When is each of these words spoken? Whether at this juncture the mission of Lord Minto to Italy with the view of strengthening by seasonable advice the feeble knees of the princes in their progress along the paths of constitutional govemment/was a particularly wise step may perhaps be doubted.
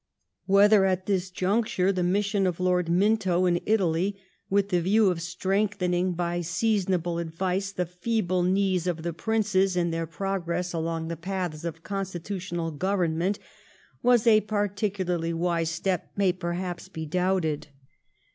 Whether 0.47 0.85
at 0.85 1.05
this 1.05 1.29
juncture 1.29 1.91
the 1.91 2.01
mission 2.01 2.47
of 2.47 2.59
Lord 2.59 2.89
Minto 2.89 3.47
to 3.47 3.71
Italy 3.71 4.19
with 4.49 4.69
the 4.69 4.81
view 4.81 5.11
of 5.11 5.21
strengthening 5.21 6.13
by 6.13 6.41
seasonable 6.41 7.19
advice 7.19 7.71
the 7.71 7.85
feeble 7.85 8.41
knees 8.41 8.87
of 8.87 9.03
the 9.03 9.13
princes 9.13 9.77
in 9.77 9.91
their 9.91 10.07
progress 10.07 10.73
along 10.73 11.07
the 11.09 11.15
paths 11.17 11.63
of 11.63 11.83
constitutional 11.83 12.71
govemment/was 12.71 14.25
a 14.25 14.41
particularly 14.41 15.33
wise 15.33 15.69
step 15.69 16.09
may 16.17 16.33
perhaps 16.33 16.87
be 16.89 17.05
doubted. 17.05 17.67